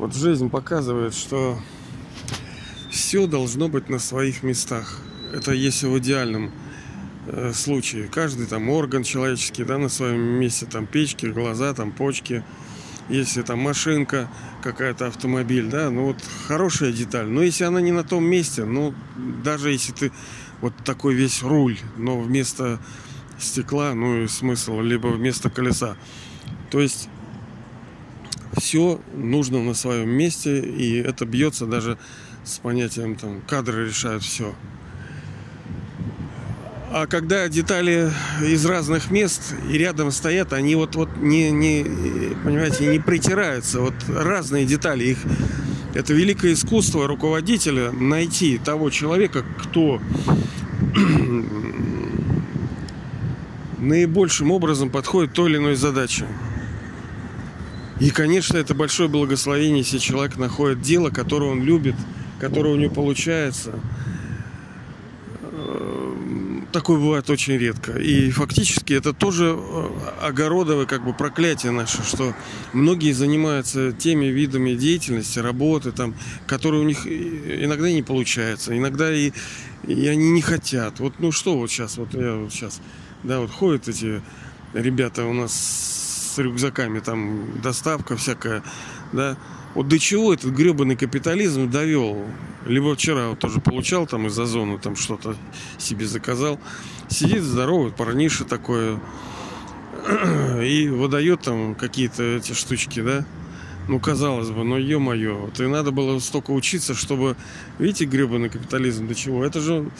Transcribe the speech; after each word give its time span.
Вот 0.00 0.14
жизнь 0.14 0.48
показывает, 0.48 1.12
что 1.12 1.58
все 2.90 3.26
должно 3.26 3.68
быть 3.68 3.90
на 3.90 3.98
своих 3.98 4.42
местах. 4.42 4.98
Это 5.34 5.52
если 5.52 5.88
в 5.88 5.98
идеальном 5.98 6.52
э, 7.26 7.52
случае. 7.52 8.08
Каждый 8.08 8.46
там 8.46 8.70
орган 8.70 9.02
человеческий, 9.02 9.62
да, 9.62 9.76
на 9.76 9.90
своем 9.90 10.22
месте, 10.22 10.64
там 10.64 10.86
печки, 10.86 11.26
глаза, 11.26 11.74
там 11.74 11.92
почки. 11.92 12.42
Если 13.10 13.42
там 13.42 13.58
машинка, 13.58 14.30
какая-то 14.62 15.08
автомобиль, 15.08 15.68
да, 15.68 15.90
ну 15.90 16.06
вот 16.06 16.16
хорошая 16.48 16.92
деталь. 16.92 17.26
Но 17.26 17.42
если 17.42 17.64
она 17.64 17.82
не 17.82 17.92
на 17.92 18.02
том 18.02 18.24
месте, 18.24 18.64
ну 18.64 18.94
даже 19.44 19.70
если 19.70 19.92
ты 19.92 20.12
вот 20.62 20.72
такой 20.82 21.12
весь 21.12 21.42
руль, 21.42 21.76
но 21.98 22.18
вместо 22.18 22.80
стекла, 23.38 23.92
ну 23.92 24.22
и 24.22 24.28
смысл, 24.28 24.80
либо 24.80 25.08
вместо 25.08 25.50
колеса. 25.50 25.98
То 26.70 26.80
есть 26.80 27.10
все 28.60 29.00
нужно 29.14 29.62
на 29.62 29.74
своем 29.74 30.10
месте, 30.10 30.60
и 30.60 30.96
это 30.96 31.26
бьется 31.26 31.66
даже 31.66 31.98
с 32.44 32.58
понятием 32.58 33.16
там 33.16 33.40
кадры 33.46 33.86
решают 33.88 34.22
все. 34.22 34.54
А 36.92 37.06
когда 37.06 37.48
детали 37.48 38.10
из 38.42 38.66
разных 38.66 39.12
мест 39.12 39.54
и 39.70 39.78
рядом 39.78 40.10
стоят, 40.10 40.52
они 40.52 40.74
вот, 40.74 40.96
вот 40.96 41.08
не, 41.18 41.52
не, 41.52 41.84
понимаете, 42.42 42.86
не 42.86 42.98
притираются. 42.98 43.80
Вот 43.80 43.94
разные 44.08 44.66
детали. 44.66 45.04
Их, 45.04 45.18
это 45.94 46.12
великое 46.12 46.54
искусство 46.54 47.06
руководителя 47.06 47.92
найти 47.92 48.58
того 48.58 48.90
человека, 48.90 49.44
кто 49.62 50.02
наибольшим 53.78 54.50
образом 54.50 54.90
подходит 54.90 55.32
той 55.32 55.50
или 55.50 55.58
иной 55.58 55.76
задаче. 55.76 56.26
И, 58.00 58.10
конечно, 58.10 58.56
это 58.56 58.74
большое 58.74 59.08
благословение, 59.08 59.78
если 59.78 59.98
человек 59.98 60.38
находит 60.38 60.80
дело, 60.80 61.10
которое 61.10 61.50
он 61.50 61.62
любит, 61.62 61.94
которое 62.38 62.72
у 62.72 62.76
него 62.76 62.94
получается. 62.94 63.78
Э, 65.42 66.60
такое 66.72 66.98
бывает 66.98 67.28
очень 67.28 67.58
редко. 67.58 67.92
И 67.92 68.30
фактически 68.30 68.94
это 68.94 69.12
тоже 69.12 69.54
э, 69.54 69.88
огородовое 70.22 70.86
как 70.86 71.04
бы 71.04 71.12
проклятие 71.12 71.72
наше, 71.72 72.02
что 72.02 72.34
многие 72.72 73.12
занимаются 73.12 73.92
теми 73.92 74.26
видами 74.26 74.72
деятельности, 74.72 75.38
работы, 75.38 75.92
там, 75.92 76.14
которые 76.46 76.80
у 76.80 76.84
них 76.84 77.06
иногда 77.06 77.90
не 77.90 78.02
получается, 78.02 78.76
иногда 78.76 79.12
и, 79.12 79.32
и 79.86 80.06
они 80.06 80.30
не 80.30 80.40
хотят. 80.40 81.00
Вот 81.00 81.14
ну 81.18 81.32
что 81.32 81.58
вот 81.58 81.70
сейчас, 81.70 81.98
вот 81.98 82.14
я 82.14 82.34
вот 82.34 82.50
сейчас 82.50 82.80
да, 83.24 83.40
вот 83.40 83.50
ходят 83.50 83.88
эти 83.88 84.22
ребята 84.72 85.26
у 85.26 85.34
нас 85.34 86.09
с 86.30 86.38
рюкзаками, 86.38 87.00
там 87.00 87.60
доставка 87.60 88.16
всякая, 88.16 88.62
да. 89.12 89.36
Вот 89.74 89.88
до 89.88 89.98
чего 89.98 90.34
этот 90.34 90.50
гребаный 90.52 90.96
капитализм 90.96 91.70
довел? 91.70 92.24
Либо 92.66 92.94
вчера 92.94 93.28
вот 93.28 93.38
тоже 93.38 93.60
получал 93.60 94.06
там 94.06 94.26
из-за 94.26 94.44
зоны 94.44 94.78
там 94.78 94.96
что-то 94.96 95.36
себе 95.78 96.06
заказал. 96.06 96.58
Сидит 97.08 97.42
здоровый 97.42 97.92
парниша 97.92 98.44
такое 98.44 99.00
и 100.62 100.88
выдает 100.88 101.42
там 101.42 101.74
какие-то 101.74 102.22
эти 102.22 102.52
штучки, 102.52 103.00
да. 103.00 103.24
Ну, 103.88 103.98
казалось 103.98 104.50
бы, 104.50 104.62
но 104.62 104.78
ё-моё, 104.78 105.36
вот 105.36 105.58
и 105.58 105.66
надо 105.66 105.90
было 105.90 106.18
столько 106.20 106.52
учиться, 106.52 106.94
чтобы... 106.94 107.36
Видите, 107.78 108.04
гребаный 108.04 108.48
капитализм 108.48 109.08
до 109.08 109.14
чего? 109.14 109.44
Это 109.44 109.60
же... 109.60 109.90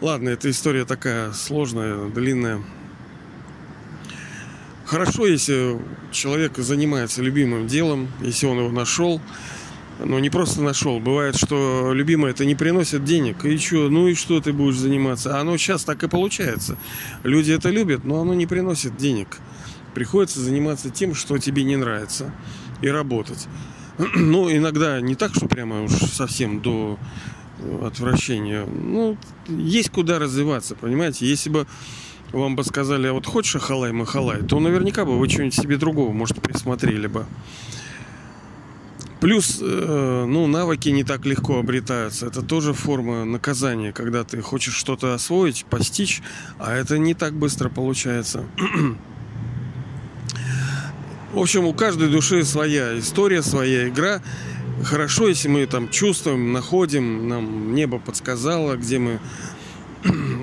Ладно, 0.00 0.30
эта 0.30 0.48
история 0.50 0.84
такая 0.86 1.32
сложная, 1.32 2.08
длинная. 2.08 2.62
Хорошо, 4.86 5.26
если 5.26 5.80
человек 6.12 6.58
занимается 6.58 7.20
любимым 7.20 7.66
делом, 7.66 8.08
если 8.22 8.46
он 8.46 8.58
его 8.58 8.70
нашел, 8.70 9.20
но 9.98 10.20
не 10.20 10.30
просто 10.30 10.62
нашел. 10.62 11.00
Бывает, 11.00 11.36
что 11.36 11.92
любимое 11.92 12.30
это 12.30 12.44
не 12.44 12.54
приносит 12.54 13.04
денег. 13.04 13.44
И 13.44 13.58
что? 13.58 13.88
Ну 13.88 14.06
и 14.06 14.14
что 14.14 14.40
ты 14.40 14.52
будешь 14.52 14.76
заниматься? 14.76 15.40
Оно 15.40 15.56
сейчас 15.56 15.82
так 15.82 16.04
и 16.04 16.08
получается. 16.08 16.78
Люди 17.24 17.50
это 17.50 17.68
любят, 17.70 18.04
но 18.04 18.20
оно 18.20 18.32
не 18.34 18.46
приносит 18.46 18.96
денег. 18.96 19.38
Приходится 19.92 20.38
заниматься 20.38 20.88
тем, 20.90 21.16
что 21.16 21.36
тебе 21.38 21.64
не 21.64 21.74
нравится 21.74 22.32
и 22.80 22.88
работать. 22.88 23.48
Ну, 24.14 24.54
иногда 24.54 25.00
не 25.00 25.16
так, 25.16 25.34
что 25.34 25.48
прямо 25.48 25.82
уж 25.82 25.90
совсем 25.90 26.60
до 26.60 26.96
отвращения. 27.82 28.64
Ну, 28.66 29.16
есть 29.48 29.90
куда 29.90 30.20
развиваться, 30.20 30.76
понимаете? 30.76 31.26
Если 31.26 31.50
бы 31.50 31.66
вам 32.38 32.56
бы 32.56 32.64
сказали, 32.64 33.06
а 33.06 33.12
вот 33.12 33.26
хочешь 33.26 33.56
ахалай 33.56 33.92
махалай, 33.92 34.42
то 34.42 34.60
наверняка 34.60 35.04
бы 35.04 35.18
вы 35.18 35.28
что-нибудь 35.28 35.54
себе 35.54 35.76
другого, 35.76 36.12
может, 36.12 36.40
присмотрели 36.40 37.06
бы. 37.06 37.26
Плюс, 39.20 39.58
э, 39.62 40.24
ну, 40.28 40.46
навыки 40.46 40.90
не 40.90 41.02
так 41.02 41.24
легко 41.24 41.58
обретаются. 41.58 42.26
Это 42.26 42.42
тоже 42.42 42.74
форма 42.74 43.24
наказания, 43.24 43.92
когда 43.92 44.24
ты 44.24 44.42
хочешь 44.42 44.74
что-то 44.74 45.14
освоить, 45.14 45.64
постичь, 45.64 46.22
а 46.58 46.74
это 46.74 46.98
не 46.98 47.14
так 47.14 47.32
быстро 47.32 47.70
получается. 47.70 48.44
В 51.32 51.38
общем, 51.38 51.64
у 51.64 51.72
каждой 51.72 52.08
души 52.08 52.44
своя 52.44 52.98
история, 52.98 53.42
своя 53.42 53.88
игра. 53.88 54.22
Хорошо, 54.84 55.28
если 55.28 55.48
мы 55.48 55.66
там 55.66 55.88
чувствуем, 55.88 56.52
находим, 56.52 57.26
нам 57.28 57.74
небо 57.74 57.98
подсказало, 57.98 58.76
где 58.76 58.98
мы 58.98 59.18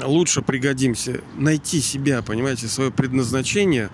лучше 0.06 0.42
пригодимся. 0.42 1.22
Найти 1.38 1.82
себя, 1.82 2.22
понимаете, 2.22 2.68
свое 2.68 2.92
предназначение. 2.92 3.90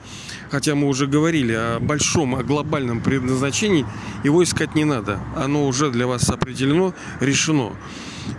Хотя 0.49 0.75
мы 0.75 0.87
уже 0.87 1.07
говорили 1.07 1.53
о 1.53 1.79
большом, 1.79 2.35
о 2.35 2.43
глобальном 2.43 3.01
предназначении. 3.01 3.85
Его 4.23 4.43
искать 4.43 4.75
не 4.75 4.85
надо. 4.85 5.19
Оно 5.35 5.67
уже 5.67 5.91
для 5.91 6.07
вас 6.07 6.29
определено, 6.29 6.93
решено. 7.19 7.73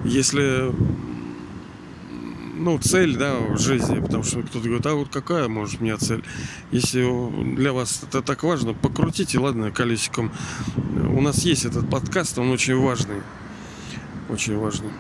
Если 0.05 0.71
ну, 2.61 2.79
цель, 2.79 3.17
да, 3.17 3.39
в 3.39 3.59
жизни, 3.59 4.01
потому 4.01 4.23
что 4.23 4.43
кто-то 4.43 4.67
говорит, 4.67 4.87
а 4.87 4.95
вот 4.95 5.09
какая 5.09 5.49
может 5.49 5.81
у 5.81 5.85
меня 5.85 5.97
цель? 5.97 6.23
Если 6.71 7.03
для 7.55 7.73
вас 7.73 8.03
это 8.03 8.21
так 8.21 8.43
важно, 8.43 8.75
покрутите, 8.75 9.39
ладно, 9.39 9.71
колесиком. 9.71 10.31
У 11.11 11.21
нас 11.23 11.45
есть 11.45 11.65
этот 11.65 11.89
подкаст, 11.89 12.39
он 12.39 12.51
очень 12.51 12.77
важный, 12.77 13.23
очень 14.29 14.59
важный. 14.59 14.91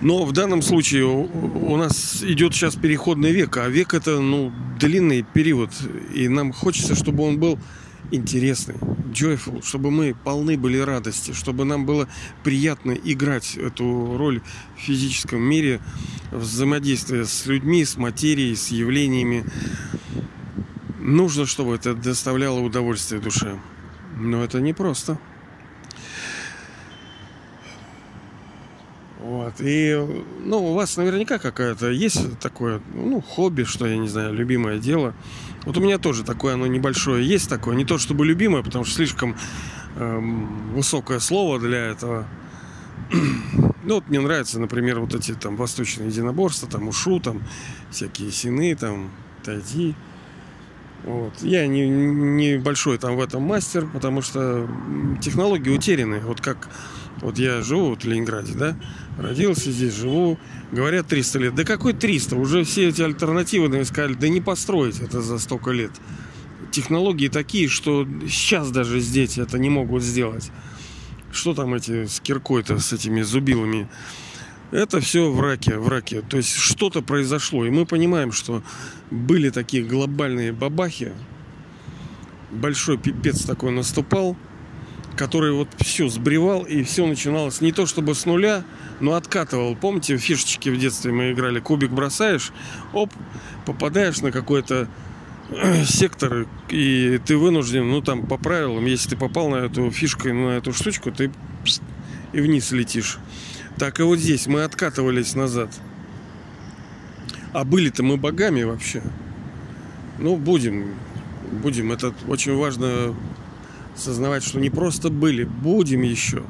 Но 0.00 0.24
в 0.24 0.32
данном 0.32 0.62
случае 0.62 1.04
у 1.04 1.76
нас 1.76 2.22
идет 2.22 2.54
сейчас 2.54 2.74
переходный 2.76 3.32
век, 3.32 3.56
а 3.56 3.68
век 3.68 3.94
это, 3.94 4.20
ну, 4.20 4.52
длинный 4.78 5.22
период, 5.22 5.70
и 6.14 6.28
нам 6.28 6.52
хочется, 6.52 6.94
чтобы 6.94 7.24
он 7.24 7.38
был 7.38 7.58
интересный, 8.10 8.74
joyful, 9.12 9.64
чтобы 9.64 9.90
мы 9.90 10.14
полны 10.14 10.56
были 10.58 10.78
радости, 10.78 11.32
чтобы 11.32 11.64
нам 11.64 11.86
было 11.86 12.08
приятно 12.42 12.92
играть 12.92 13.56
эту 13.56 14.16
роль 14.16 14.40
в 14.76 14.80
физическом 14.80 15.40
мире, 15.40 15.80
взаимодействие 16.30 17.24
с 17.24 17.46
людьми, 17.46 17.84
с 17.84 17.96
материей, 17.96 18.56
с 18.56 18.68
явлениями. 18.68 19.44
Нужно, 21.00 21.46
чтобы 21.46 21.74
это 21.74 21.94
доставляло 21.94 22.60
удовольствие 22.60 23.20
душе. 23.20 23.58
Но 24.18 24.44
это 24.44 24.60
непросто. 24.60 25.18
Вот. 29.32 29.54
И, 29.60 29.98
ну, 30.44 30.58
у 30.58 30.74
вас 30.74 30.98
наверняка 30.98 31.38
какая-то 31.38 31.88
есть 31.90 32.38
такое, 32.38 32.82
ну, 32.92 33.22
хобби, 33.22 33.62
что, 33.62 33.86
я 33.86 33.96
не 33.96 34.06
знаю, 34.06 34.34
любимое 34.34 34.78
дело. 34.78 35.14
Вот 35.64 35.78
у 35.78 35.80
меня 35.80 35.96
тоже 35.96 36.22
такое, 36.22 36.52
оно 36.52 36.66
небольшое 36.66 37.26
есть 37.26 37.48
такое. 37.48 37.74
Не 37.74 37.86
то 37.86 37.96
чтобы 37.96 38.26
любимое, 38.26 38.62
потому 38.62 38.84
что 38.84 38.96
слишком 38.96 39.34
эм, 39.96 40.74
высокое 40.74 41.18
слово 41.18 41.58
для 41.58 41.78
этого. 41.78 42.26
ну, 43.84 43.94
вот 43.94 44.10
мне 44.10 44.20
нравятся, 44.20 44.60
например, 44.60 45.00
вот 45.00 45.14
эти 45.14 45.32
там 45.32 45.56
восточные 45.56 46.08
единоборства, 46.08 46.68
там 46.68 46.88
ушу, 46.88 47.18
там 47.18 47.42
всякие 47.90 48.30
сины, 48.32 48.74
там 48.74 49.10
тайди. 49.42 49.94
Вот. 51.04 51.32
Я 51.40 51.66
не, 51.66 51.88
не 51.88 52.58
большой 52.58 52.98
там 52.98 53.16
в 53.16 53.20
этом 53.22 53.40
мастер, 53.44 53.86
потому 53.86 54.20
что 54.20 54.68
технологии 55.22 55.70
утеряны. 55.70 56.20
Вот 56.20 56.42
как 56.42 56.68
вот 57.20 57.38
я 57.38 57.62
живу 57.62 57.90
вот 57.90 58.04
в 58.04 58.08
Ленинграде, 58.08 58.54
да, 58.54 58.76
родился 59.18 59.70
здесь, 59.70 59.94
живу. 59.94 60.38
Говорят 60.72 61.06
300 61.06 61.38
лет. 61.38 61.54
Да 61.54 61.64
какой 61.64 61.92
300? 61.92 62.36
Уже 62.36 62.64
все 62.64 62.88
эти 62.88 63.02
альтернативы 63.02 63.68
нам 63.68 63.84
сказали, 63.84 64.14
да 64.14 64.28
не 64.28 64.40
построить 64.40 65.00
это 65.00 65.20
за 65.20 65.38
столько 65.38 65.70
лет. 65.70 65.92
Технологии 66.70 67.28
такие, 67.28 67.68
что 67.68 68.06
сейчас 68.26 68.70
даже 68.70 68.98
здесь 69.00 69.38
это 69.38 69.58
не 69.58 69.68
могут 69.68 70.02
сделать. 70.02 70.50
Что 71.30 71.54
там 71.54 71.74
эти 71.74 72.06
с 72.06 72.20
киркой-то, 72.20 72.78
с 72.78 72.92
этими 72.92 73.22
зубилами? 73.22 73.88
Это 74.70 75.00
все 75.00 75.30
в 75.30 75.40
раке, 75.40 75.76
в 75.76 75.88
раке. 75.88 76.22
То 76.22 76.38
есть 76.38 76.54
что-то 76.54 77.02
произошло. 77.02 77.66
И 77.66 77.70
мы 77.70 77.84
понимаем, 77.84 78.32
что 78.32 78.62
были 79.10 79.50
такие 79.50 79.84
глобальные 79.84 80.52
бабахи. 80.52 81.12
Большой 82.50 82.96
пипец 82.96 83.44
такой 83.44 83.70
наступал– 83.72 84.36
который 85.16 85.52
вот 85.52 85.68
все 85.78 86.08
сбривал, 86.08 86.62
и 86.62 86.82
все 86.82 87.06
начиналось 87.06 87.60
не 87.60 87.72
то 87.72 87.86
чтобы 87.86 88.14
с 88.14 88.26
нуля, 88.26 88.64
но 89.00 89.14
откатывал. 89.14 89.76
Помните, 89.76 90.16
фишечки 90.16 90.68
в 90.68 90.78
детстве 90.78 91.12
мы 91.12 91.32
играли, 91.32 91.60
кубик 91.60 91.90
бросаешь, 91.90 92.52
оп, 92.92 93.12
попадаешь 93.66 94.20
на 94.20 94.32
какое-то 94.32 94.88
сектор, 95.84 96.46
и 96.68 97.20
ты 97.24 97.36
вынужден, 97.36 97.88
ну 97.88 98.00
там 98.00 98.26
по 98.26 98.38
правилам, 98.38 98.86
если 98.86 99.10
ты 99.10 99.16
попал 99.16 99.50
на 99.50 99.56
эту 99.56 99.90
фишку, 99.90 100.28
на 100.28 100.56
эту 100.56 100.72
штучку, 100.72 101.12
ты 101.12 101.30
и 102.32 102.40
вниз 102.40 102.72
летишь. 102.72 103.18
Так 103.78 104.00
и 104.00 104.02
вот 104.02 104.18
здесь 104.18 104.46
мы 104.46 104.64
откатывались 104.64 105.34
назад. 105.34 105.70
А 107.52 107.64
были-то 107.64 108.02
мы 108.02 108.16
богами 108.16 108.62
вообще. 108.62 109.02
Ну, 110.18 110.36
будем. 110.36 110.94
Будем. 111.50 111.92
Это 111.92 112.14
очень 112.28 112.56
важно 112.56 113.14
сознавать, 113.94 114.42
что 114.42 114.58
не 114.58 114.70
просто 114.70 115.10
были, 115.10 115.44
будем 115.44 116.02
еще. 116.02 116.44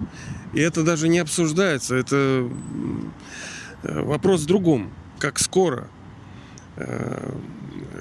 И 0.53 0.61
это 0.61 0.83
даже 0.83 1.09
не 1.09 1.19
обсуждается. 1.19 1.95
Это 1.95 2.49
вопрос 3.83 4.43
в 4.43 4.47
другом. 4.47 4.93
Как 5.19 5.39
скоро, 5.39 5.89
э, 6.77 7.35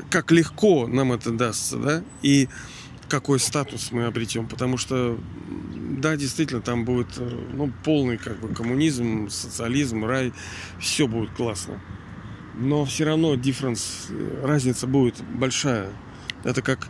как 0.10 0.32
легко 0.32 0.88
нам 0.88 1.14
это 1.14 1.32
дастся, 1.32 1.78
да, 1.78 2.04
и 2.22 2.50
какой 3.12 3.40
статус 3.40 3.92
мы 3.92 4.06
обретем. 4.06 4.48
Потому 4.48 4.78
что, 4.78 5.20
да, 6.00 6.16
действительно, 6.16 6.62
там 6.62 6.86
будет 6.86 7.10
э, 7.18 7.30
ну, 7.54 7.72
полный 7.84 8.18
как 8.18 8.40
бы 8.40 8.48
коммунизм, 8.50 9.30
социализм, 9.30 10.06
рай, 10.06 10.34
все 10.80 11.08
будет 11.08 11.32
классно. 11.32 11.80
Но 12.56 12.86
все 12.86 13.06
равно 13.06 13.36
э, 13.36 14.42
разница 14.44 14.88
будет 14.88 15.22
большая. 15.34 15.90
Это 16.44 16.62
как 16.62 16.88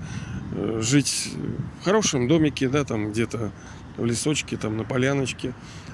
жить 0.80 1.34
в 1.80 1.86
хорошем 1.86 2.28
домике, 2.28 2.70
да, 2.70 2.84
там 2.84 3.12
где-то 3.12 3.52
в 3.98 4.06
лесочке, 4.06 4.58
там 4.58 4.78
на 4.78 4.84
поляночке. 4.84 5.54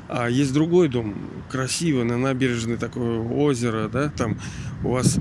А 0.10 0.30
есть 0.30 0.54
другой 0.54 0.88
дом, 0.88 1.16
красиво, 1.50 2.04
на 2.04 2.18
набережной 2.18 2.78
такое 2.78 3.20
озеро, 3.20 3.90
да, 3.90 4.10
там 4.10 4.40
у 4.84 4.92
вас 4.92 5.20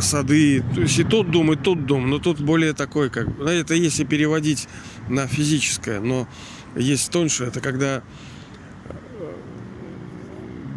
сады. 0.00 0.64
То 0.74 0.80
есть 0.80 0.98
и 0.98 1.04
тот 1.04 1.30
дом, 1.30 1.52
и 1.52 1.56
тот 1.56 1.84
дом, 1.84 2.08
но 2.08 2.18
тот 2.18 2.40
более 2.40 2.72
такой, 2.72 3.10
как... 3.10 3.36
Да, 3.38 3.52
это 3.52 3.74
если 3.74 4.04
переводить 4.04 4.66
на 5.08 5.26
физическое, 5.26 6.00
но 6.00 6.26
есть 6.74 7.10
тоньше, 7.10 7.44
это 7.44 7.60
когда 7.60 8.02
э, 8.88 9.34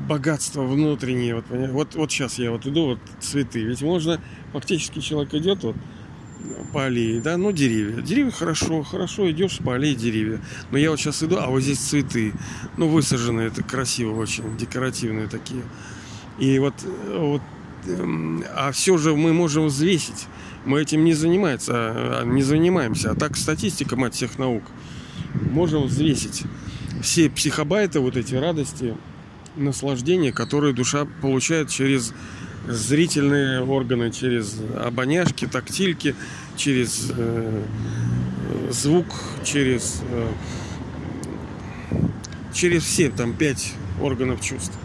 богатство 0.10 0.63
внутреннее. 0.63 1.36
Вот, 1.36 1.45
вот, 1.50 1.95
вот 1.95 2.12
сейчас 2.12 2.38
я 2.38 2.51
вот 2.51 2.66
иду, 2.68 2.86
вот 2.86 3.00
цветы. 3.22 3.63
Ведь 3.63 3.81
можно, 3.81 4.19
фактически 4.51 5.00
человек 5.00 5.34
идет, 5.34 5.63
вот 5.63 5.75
по 6.74 6.86
аллее, 6.86 7.22
да, 7.22 7.38
ну 7.38 7.52
деревья. 7.52 8.02
Деревья 8.02 8.32
хорошо, 8.32 8.84
хорошо 8.84 9.30
идешь 9.32 9.60
по 9.60 9.76
аллее 9.76 9.96
деревья. 9.96 10.40
Но 10.72 10.78
я 10.78 10.92
вот 10.92 11.00
сейчас 11.00 11.24
иду, 11.24 11.38
а 11.38 11.48
вот 11.48 11.62
здесь 11.62 11.80
цветы. 11.80 12.34
Ну, 12.78 12.88
высаженные, 12.88 13.48
это 13.48 13.64
красиво 13.64 14.16
очень, 14.16 14.58
декоративные 14.58 15.28
такие. 15.28 15.64
И 16.40 16.58
вот, 16.60 16.76
вот 17.14 17.42
эм, 17.88 18.44
а 18.56 18.72
все 18.72 18.98
же 18.98 19.16
мы 19.16 19.34
можем 19.34 19.68
взвесить. 19.68 20.28
Мы 20.66 20.82
этим 20.82 21.04
не 21.04 21.14
занимаемся, 21.14 21.74
а, 21.74 22.24
не 22.24 22.42
занимаемся. 22.42 23.12
А 23.12 23.16
так 23.16 23.36
статистика, 23.36 23.96
мать 23.96 24.16
всех 24.16 24.38
наук. 24.38 24.64
Можем 25.52 25.84
взвесить 25.84 26.44
все 27.02 27.30
психобайты, 27.30 28.00
вот 28.00 28.16
эти 28.16 28.36
радости, 28.36 28.96
наслаждения, 29.56 30.32
которые 30.32 30.74
душа 30.74 31.06
получает 31.22 31.70
через 31.70 32.14
зрительные 32.68 33.63
органы, 33.63 34.12
через 34.12 34.58
обоняшки, 34.78 35.48
тактильки, 35.48 36.16
через 36.56 37.12
э, 37.16 37.63
звук, 38.69 39.06
через, 39.44 40.02
э, 40.10 40.28
через 42.54 42.84
все 42.84 43.10
там 43.10 43.34
пять 43.34 43.74
органов 44.02 44.42
чувств. 44.42 44.78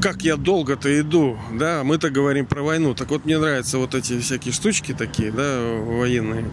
Как 0.00 0.22
я 0.22 0.36
долго-то 0.36 1.00
иду, 1.00 1.38
да, 1.52 1.82
мы-то 1.82 2.10
говорим 2.10 2.46
про 2.46 2.62
войну. 2.62 2.94
Так 2.94 3.10
вот, 3.10 3.24
мне 3.24 3.38
нравятся 3.38 3.78
вот 3.78 3.94
эти 3.94 4.20
всякие 4.20 4.52
штучки 4.52 4.92
такие, 4.92 5.32
да, 5.32 5.60
военные. 5.60 6.44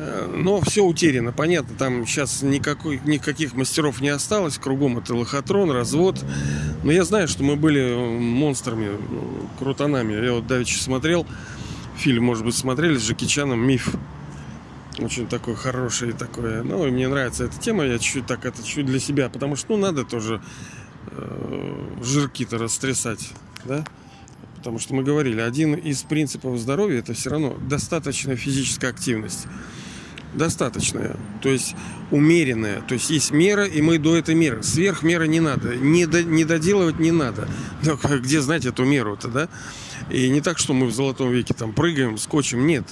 Э, 0.00 0.26
но 0.34 0.60
все 0.62 0.82
утеряно, 0.82 1.30
понятно, 1.32 1.76
там 1.76 2.06
сейчас 2.06 2.42
никакой, 2.42 3.00
никаких 3.04 3.52
мастеров 3.54 4.00
не 4.00 4.08
осталось, 4.08 4.56
кругом 4.56 4.98
это 4.98 5.14
лохотрон, 5.14 5.70
развод. 5.70 6.24
Но 6.82 6.90
я 6.90 7.04
знаю, 7.04 7.28
что 7.28 7.42
мы 7.42 7.56
были 7.56 7.94
монстрами, 8.18 8.90
крутанами. 9.58 10.14
Я 10.14 10.32
вот 10.32 10.46
давеча 10.46 10.78
смотрел 10.80 11.26
фильм, 11.96 12.24
может 12.24 12.44
быть, 12.44 12.54
смотрели 12.54 12.96
с 12.96 13.02
Джеки 13.02 13.26
Чаном 13.26 13.60
«Миф». 13.60 13.94
Очень 14.98 15.26
такой 15.26 15.54
хороший 15.54 16.12
такой. 16.12 16.64
Ну, 16.64 16.86
и 16.86 16.90
мне 16.90 17.06
нравится 17.06 17.44
эта 17.44 17.58
тема, 17.58 17.84
я 17.84 17.98
чуть-чуть 17.98 18.26
так 18.26 18.44
это 18.46 18.62
чуть 18.62 18.86
для 18.86 18.98
себя, 18.98 19.28
потому 19.28 19.56
что, 19.56 19.76
ну, 19.76 19.82
надо 19.82 20.04
тоже 20.04 20.40
э, 21.08 21.92
жирки-то 22.02 22.58
растрясать, 22.58 23.30
да? 23.64 23.84
Потому 24.56 24.78
что 24.78 24.94
мы 24.94 25.02
говорили, 25.02 25.40
один 25.40 25.74
из 25.74 26.02
принципов 26.02 26.58
здоровья 26.58 26.98
это 26.98 27.14
все 27.14 27.30
равно 27.30 27.56
достаточная 27.68 28.36
физическая 28.36 28.90
активность 28.90 29.46
достаточная, 30.34 31.16
то 31.42 31.48
есть 31.48 31.74
умеренная, 32.10 32.82
то 32.82 32.94
есть 32.94 33.10
есть 33.10 33.30
мера, 33.30 33.64
и 33.64 33.80
мы 33.80 33.98
до 33.98 34.16
этой 34.16 34.34
меры. 34.34 34.62
Сверх 34.62 35.02
меры 35.02 35.28
не 35.28 35.40
надо, 35.40 35.76
не, 35.76 36.06
до, 36.06 36.22
не 36.22 36.44
доделывать 36.44 36.98
не 36.98 37.10
надо. 37.10 37.48
Но 37.82 37.96
где 38.18 38.40
знать 38.40 38.66
эту 38.66 38.84
меру-то, 38.84 39.28
да? 39.28 39.48
И 40.10 40.28
не 40.28 40.40
так, 40.40 40.58
что 40.58 40.72
мы 40.72 40.86
в 40.86 40.92
золотом 40.92 41.30
веке 41.30 41.54
там 41.54 41.72
прыгаем, 41.72 42.18
скотчем, 42.18 42.66
нет. 42.66 42.84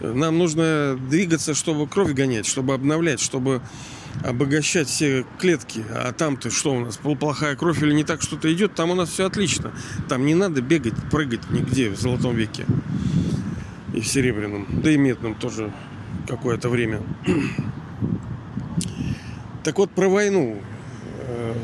Нам 0.00 0.38
нужно 0.38 0.98
двигаться, 1.10 1.54
чтобы 1.54 1.88
кровь 1.88 2.12
гонять, 2.12 2.46
чтобы 2.46 2.74
обновлять, 2.74 3.20
чтобы 3.20 3.62
обогащать 4.24 4.88
все 4.88 5.24
клетки. 5.38 5.84
А 5.90 6.12
там-то 6.12 6.50
что 6.50 6.74
у 6.74 6.80
нас, 6.80 6.96
плохая 6.96 7.56
кровь 7.56 7.82
или 7.82 7.92
не 7.92 8.04
так 8.04 8.22
что-то 8.22 8.52
идет, 8.52 8.74
там 8.74 8.90
у 8.90 8.94
нас 8.94 9.10
все 9.10 9.26
отлично. 9.26 9.72
Там 10.08 10.26
не 10.26 10.34
надо 10.34 10.60
бегать, 10.60 10.94
прыгать 11.10 11.50
нигде 11.50 11.90
в 11.90 11.98
золотом 11.98 12.36
веке. 12.36 12.66
И 13.94 14.00
в 14.00 14.06
серебряном, 14.06 14.66
да 14.82 14.90
и 14.90 14.96
медном 14.96 15.34
тоже 15.34 15.72
какое-то 16.28 16.68
время. 16.68 17.00
Так 19.64 19.78
вот, 19.78 19.90
про 19.90 20.08
войну. 20.08 20.58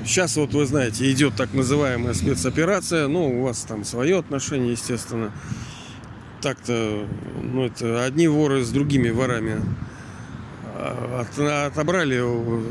Сейчас 0.04 0.36
вот 0.36 0.52
вы 0.52 0.66
знаете, 0.66 1.10
идет 1.10 1.34
так 1.36 1.54
называемая 1.54 2.14
спецоперация. 2.14 3.08
Ну, 3.08 3.40
у 3.40 3.44
вас 3.44 3.60
там 3.62 3.84
свое 3.84 4.18
отношение, 4.18 4.72
естественно. 4.72 5.32
Так-то, 6.42 7.06
ну, 7.42 7.64
это 7.64 8.04
одни 8.04 8.28
воры 8.28 8.62
с 8.64 8.70
другими 8.70 9.10
ворами. 9.10 9.62
От, 10.76 11.38
отобрали 11.38 12.22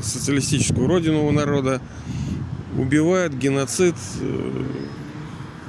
социалистическую 0.02 0.88
родину 0.88 1.26
у 1.26 1.32
народа. 1.32 1.82
Убивают, 2.78 3.34
геноцид, 3.34 3.96
э, 4.20 4.64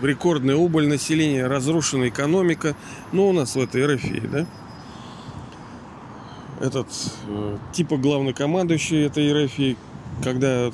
рекордная 0.02 0.56
убыль 0.56 0.88
населения, 0.88 1.46
разрушена 1.46 2.08
экономика. 2.08 2.76
Ну, 3.12 3.28
у 3.28 3.32
нас 3.32 3.56
в 3.56 3.60
этой 3.60 3.86
РФ, 3.86 4.02
да? 4.30 4.46
Этот 6.64 6.88
э, 7.29 7.58
типа 7.72 7.96
главнокомандующий 7.98 9.05
этой 9.05 9.44
РФ, 9.44 9.77
когда 10.22 10.69
э, 10.69 10.70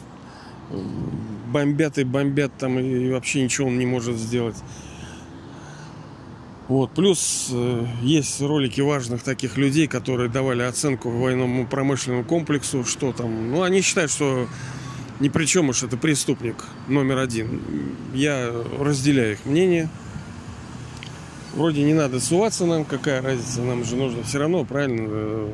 бомбят 1.52 1.98
и 1.98 2.04
бомбят 2.04 2.52
там 2.58 2.78
и 2.78 3.10
вообще 3.10 3.42
ничего 3.42 3.68
он 3.68 3.78
не 3.78 3.86
может 3.86 4.16
сделать. 4.16 4.56
Вот. 6.68 6.92
Плюс 6.92 7.48
э, 7.50 7.86
есть 8.02 8.40
ролики 8.40 8.80
важных 8.80 9.24
таких 9.24 9.56
людей, 9.56 9.88
которые 9.88 10.28
давали 10.28 10.62
оценку 10.62 11.10
военному 11.10 11.66
промышленному 11.66 12.24
комплексу, 12.24 12.84
что 12.84 13.12
там. 13.12 13.50
Ну, 13.50 13.62
они 13.62 13.80
считают, 13.80 14.12
что 14.12 14.46
ни 15.18 15.28
при 15.28 15.46
чем 15.46 15.70
уж 15.70 15.82
это 15.82 15.96
преступник 15.96 16.64
номер 16.86 17.18
один. 17.18 17.60
Я 18.14 18.52
разделяю 18.78 19.32
их 19.32 19.44
мнение. 19.44 19.88
Вроде 21.54 21.82
не 21.82 21.94
надо 21.94 22.20
суваться 22.20 22.64
нам, 22.64 22.84
какая 22.84 23.20
разница, 23.20 23.62
нам 23.62 23.84
же 23.84 23.96
нужно 23.96 24.22
все 24.22 24.38
равно, 24.38 24.64
правильно, 24.64 25.48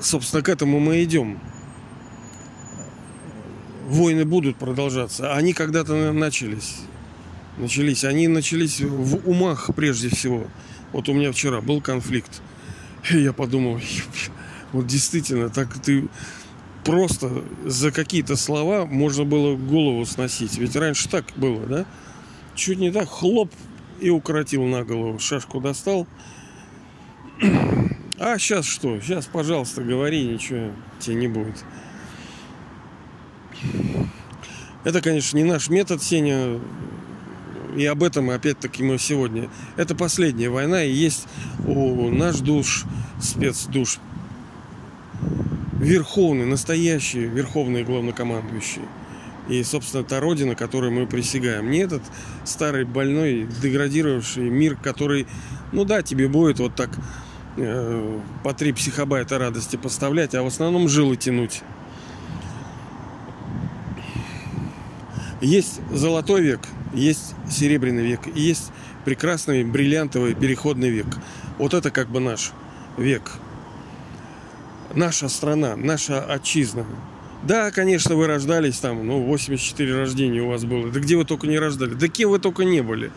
собственно, 0.00 0.42
к 0.42 0.48
этому 0.48 0.80
мы 0.80 1.02
идем. 1.02 1.38
Войны 3.88 4.24
будут 4.24 4.56
продолжаться. 4.56 5.34
Они 5.34 5.52
когда-то 5.52 6.12
начались. 6.12 6.76
Начались. 7.58 8.04
Они 8.04 8.28
начались 8.28 8.80
в 8.80 9.28
умах 9.28 9.70
прежде 9.74 10.08
всего. 10.08 10.46
Вот 10.92 11.08
у 11.08 11.12
меня 11.12 11.32
вчера 11.32 11.60
был 11.60 11.80
конфликт. 11.80 12.40
И 13.10 13.18
я 13.18 13.32
подумал, 13.32 13.80
вот 14.72 14.86
действительно, 14.86 15.48
так 15.48 15.72
ты 15.82 16.08
просто 16.84 17.44
за 17.64 17.90
какие-то 17.90 18.36
слова 18.36 18.86
можно 18.86 19.24
было 19.24 19.56
голову 19.56 20.04
сносить. 20.06 20.56
Ведь 20.58 20.76
раньше 20.76 21.08
так 21.08 21.24
было, 21.36 21.66
да? 21.66 21.86
Чуть 22.54 22.78
не 22.78 22.90
так, 22.90 23.08
хлоп, 23.08 23.50
и 24.00 24.10
укоротил 24.10 24.64
на 24.64 24.84
голову. 24.84 25.18
Шашку 25.18 25.60
достал. 25.60 26.06
А 28.22 28.38
сейчас 28.38 28.66
что? 28.66 29.00
Сейчас, 29.00 29.24
пожалуйста, 29.24 29.80
говори, 29.80 30.22
ничего 30.22 30.72
тебе 30.98 31.16
не 31.16 31.26
будет. 31.26 31.64
Это, 34.84 35.00
конечно, 35.00 35.38
не 35.38 35.44
наш 35.44 35.70
метод, 35.70 36.02
Сеня. 36.02 36.60
И 37.74 37.86
об 37.86 38.02
этом, 38.02 38.28
опять-таки, 38.28 38.82
мы 38.82 38.98
сегодня. 38.98 39.48
Это 39.78 39.94
последняя 39.94 40.50
война, 40.50 40.84
и 40.84 40.92
есть 40.92 41.26
у 41.66 42.10
наш 42.10 42.40
душ, 42.40 42.84
спецдуш, 43.22 43.98
верховный, 45.78 46.44
настоящий 46.44 47.20
верховный 47.20 47.84
главнокомандующий. 47.84 48.82
И, 49.48 49.62
собственно, 49.62 50.04
та 50.04 50.20
родина, 50.20 50.54
которой 50.54 50.90
мы 50.90 51.06
присягаем. 51.06 51.70
Не 51.70 51.78
этот 51.78 52.02
старый, 52.44 52.84
больной, 52.84 53.48
деградировавший 53.62 54.50
мир, 54.50 54.76
который, 54.76 55.26
ну 55.72 55.86
да, 55.86 56.02
тебе 56.02 56.28
будет 56.28 56.58
вот 56.58 56.74
так 56.74 56.90
по 58.42 58.54
три 58.54 58.72
психобайта 58.72 59.38
радости 59.38 59.76
поставлять, 59.76 60.34
а 60.34 60.42
в 60.42 60.46
основном 60.46 60.88
жилы 60.88 61.16
тянуть. 61.16 61.62
Есть 65.40 65.80
золотой 65.90 66.42
век, 66.42 66.60
есть 66.92 67.34
серебряный 67.50 68.06
век, 68.06 68.20
и 68.34 68.40
есть 68.40 68.72
прекрасный 69.04 69.64
бриллиантовый 69.64 70.34
переходный 70.34 70.90
век. 70.90 71.06
Вот 71.58 71.72
это 71.72 71.90
как 71.90 72.08
бы 72.08 72.20
наш 72.20 72.52
век. 72.98 73.32
Наша 74.94 75.28
страна, 75.28 75.76
наша 75.76 76.22
отчизна. 76.22 76.84
Да, 77.42 77.70
конечно, 77.70 78.16
вы 78.16 78.26
рождались 78.26 78.78
там, 78.78 79.06
ну, 79.06 79.22
84 79.24 79.96
рождения 79.96 80.42
у 80.42 80.48
вас 80.48 80.64
было. 80.64 80.90
Да 80.90 81.00
где 81.00 81.16
вы 81.16 81.24
только 81.24 81.46
не 81.46 81.58
рождали, 81.58 81.94
да 81.94 82.08
кем 82.08 82.30
вы 82.30 82.38
только 82.38 82.64
не 82.64 82.82
были. 82.82 83.10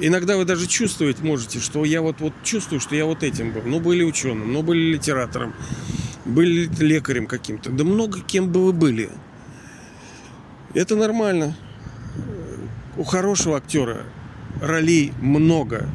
Иногда 0.00 0.36
вы 0.36 0.44
даже 0.44 0.66
чувствовать 0.66 1.20
можете, 1.20 1.60
что 1.60 1.84
я 1.84 2.02
вот, 2.02 2.20
вот 2.20 2.32
чувствую, 2.42 2.80
что 2.80 2.94
я 2.94 3.04
вот 3.04 3.22
этим 3.22 3.52
был. 3.52 3.62
Ну, 3.64 3.80
были 3.80 4.02
ученым, 4.02 4.52
ну, 4.52 4.62
были 4.62 4.92
литератором, 4.92 5.54
были 6.24 6.68
лекарем 6.78 7.26
каким-то. 7.26 7.70
Да 7.70 7.84
много 7.84 8.20
кем 8.20 8.50
бы 8.50 8.64
вы 8.64 8.72
были. 8.72 9.10
Это 10.74 10.96
нормально. 10.96 11.56
У 12.96 13.04
хорошего 13.04 13.56
актера 13.56 14.04
ролей 14.60 15.12
много. 15.20 15.88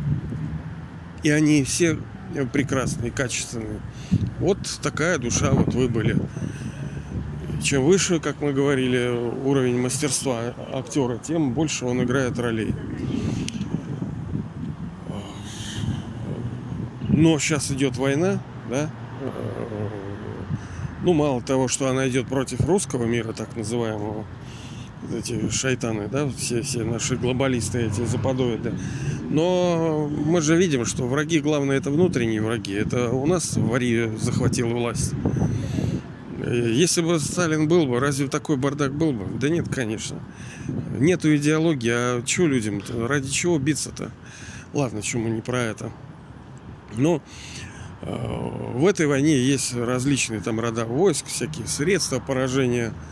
И 1.23 1.29
они 1.29 1.63
все 1.63 1.97
прекрасные, 2.51 3.11
качественные. 3.11 3.79
Вот 4.39 4.57
такая 4.81 5.17
душа 5.17 5.51
вот 5.51 5.73
вы 5.73 5.87
были. 5.87 6.17
Чем 7.61 7.83
выше, 7.83 8.19
как 8.19 8.41
мы 8.41 8.53
говорили, 8.53 9.07
уровень 9.45 9.79
мастерства 9.79 10.55
актера, 10.73 11.19
тем 11.19 11.53
больше 11.53 11.85
он 11.85 12.01
играет 12.03 12.39
ролей. 12.39 12.73
Но 17.21 17.37
сейчас 17.37 17.69
идет 17.69 17.97
война, 17.97 18.39
да? 18.67 18.89
Ну, 21.03 21.13
мало 21.13 21.39
того, 21.39 21.67
что 21.67 21.87
она 21.87 22.09
идет 22.09 22.25
против 22.25 22.61
русского 22.61 23.05
мира, 23.05 23.31
так 23.31 23.55
называемого, 23.55 24.25
эти 25.15 25.47
шайтаны, 25.51 26.07
да, 26.07 26.27
все, 26.29 26.63
все 26.63 26.83
наши 26.83 27.15
глобалисты 27.15 27.83
эти 27.85 28.03
западоиды. 28.03 28.73
Но 29.29 30.09
мы 30.09 30.41
же 30.41 30.55
видим, 30.55 30.83
что 30.83 31.03
враги, 31.05 31.39
главное, 31.41 31.77
это 31.77 31.91
внутренние 31.91 32.41
враги. 32.41 32.73
Это 32.73 33.11
у 33.11 33.27
нас 33.27 33.55
Вария 33.55 34.11
захватила 34.17 34.73
власть. 34.73 35.13
Если 36.43 37.03
бы 37.03 37.19
Сталин 37.19 37.67
был 37.67 37.85
бы, 37.85 37.99
разве 37.99 38.29
такой 38.29 38.57
бардак 38.57 38.95
был 38.95 39.11
бы? 39.11 39.25
Да 39.39 39.47
нет, 39.47 39.69
конечно. 39.69 40.17
Нету 40.97 41.35
идеологии, 41.35 41.91
а 41.93 42.23
что 42.25 42.47
людям 42.47 42.79
-то? 42.79 43.05
Ради 43.05 43.29
чего 43.29 43.59
биться-то? 43.59 44.09
Ладно, 44.73 45.03
что 45.03 45.19
мы 45.19 45.29
не 45.29 45.41
про 45.41 45.59
это. 45.59 45.91
Но 46.97 47.21
э, 48.01 48.71
в 48.75 48.85
этой 48.85 49.07
войне 49.07 49.37
есть 49.37 49.75
различные 49.75 50.41
там 50.41 50.59
рода 50.59 50.85
войск, 50.85 51.25
всякие 51.27 51.67
средства 51.67 52.19
поражения– 52.19 52.93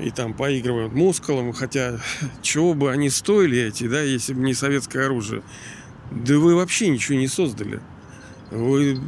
и 0.00 0.10
там 0.10 0.34
поигрывают 0.34 0.92
мускулом, 0.92 1.52
хотя 1.52 1.98
чего 2.42 2.74
бы 2.74 2.90
они 2.90 3.10
стоили 3.10 3.58
эти, 3.58 3.88
да, 3.88 4.00
если 4.02 4.34
бы 4.34 4.42
не 4.42 4.54
советское 4.54 5.06
оружие. 5.06 5.42
Да 6.10 6.38
вы 6.38 6.54
вообще 6.54 6.88
ничего 6.88 7.18
не 7.18 7.28
создали. 7.28 7.80
Вы 8.50 9.00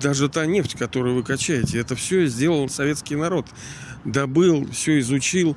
даже 0.00 0.28
та 0.28 0.46
нефть, 0.46 0.74
которую 0.74 1.16
вы 1.16 1.22
качаете, 1.22 1.78
это 1.78 1.96
все 1.96 2.26
сделал 2.26 2.68
советский 2.68 3.16
народ. 3.16 3.46
Добыл, 4.04 4.68
все 4.70 4.98
изучил, 5.00 5.56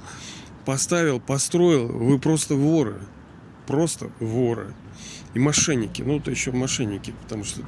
поставил, 0.66 1.20
построил. 1.20 1.88
Вы 1.88 2.20
просто 2.20 2.56
воры. 2.56 2.96
Просто 3.68 4.10
воры. 4.20 4.74
И 5.36 5.40
мошенники. 5.40 6.02
Ну, 6.02 6.20
то 6.20 6.32
еще 6.32 6.52
мошенники, 6.52 7.14
потому 7.24 7.44
что 7.44 7.62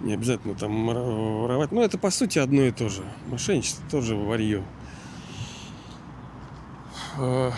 не 0.00 0.14
обязательно 0.14 0.54
там 0.54 0.86
воровать. 0.86 1.72
Но 1.72 1.82
это 1.82 1.96
по 1.96 2.10
сути 2.10 2.38
одно 2.38 2.62
и 2.62 2.72
то 2.72 2.88
же. 2.88 3.02
Мошенничество 3.28 3.84
тоже 3.90 4.16
варье. 4.16 4.62
Э, 7.18 7.52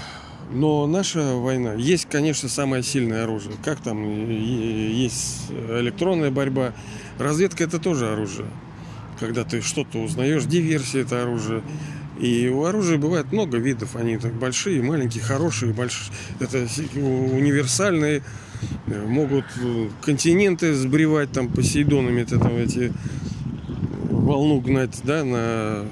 но 0.50 0.86
наша 0.86 1.36
война, 1.36 1.72
есть, 1.72 2.06
конечно, 2.06 2.48
самое 2.48 2.82
сильное 2.82 3.24
оружие. 3.24 3.54
Как 3.64 3.80
там 3.80 4.28
есть 4.28 5.50
электронная 5.50 6.30
борьба. 6.30 6.74
Разведка 7.18 7.64
это 7.64 7.78
тоже 7.78 8.12
оружие. 8.12 8.48
Когда 9.18 9.44
ты 9.44 9.62
что-то 9.62 9.98
узнаешь, 9.98 10.44
диверсия 10.44 11.02
это 11.02 11.22
оружие. 11.22 11.62
И 12.20 12.48
у 12.48 12.64
оружия 12.64 12.98
бывает 12.98 13.32
много 13.32 13.58
видов. 13.58 13.96
Они 13.96 14.18
так 14.18 14.32
большие, 14.34 14.82
маленькие, 14.82 15.22
хорошие, 15.22 15.72
большие. 15.72 16.14
Это 16.40 16.66
универсальные. 16.96 18.22
Могут 18.86 19.46
континенты 20.02 20.74
сбривать 20.74 21.32
там 21.32 21.48
посейдонами, 21.48 22.20
это, 22.20 22.38
там, 22.38 22.56
эти 22.56 22.92
волну 24.08 24.60
гнать 24.60 25.00
да, 25.02 25.24
на 25.24 25.86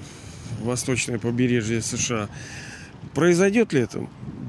восточное 0.63 1.19
побережье 1.19 1.83
США. 1.83 2.29
Произойдет 3.15 3.73
ли 3.73 3.81
это? 3.81 4.07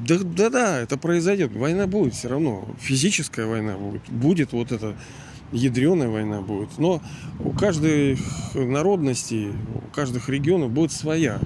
Да, 0.08 0.18
да, 0.20 0.50
да, 0.50 0.80
это 0.80 0.98
произойдет. 0.98 1.52
Война 1.54 1.88
будет 1.88 2.14
все 2.14 2.28
равно. 2.28 2.68
Физическая 2.80 3.48
война 3.48 3.76
будет. 3.76 4.02
Будет 4.10 4.52
вот 4.52 4.72
эта 4.72 4.96
ядреная 5.52 6.10
война 6.10 6.42
будет. 6.42 6.78
Но 6.78 7.02
у 7.40 7.52
каждой 7.52 8.18
народности, 8.54 9.52
у 9.76 9.94
каждых 9.94 10.30
регионов 10.30 10.72
будет 10.72 10.92
своя 10.92 11.40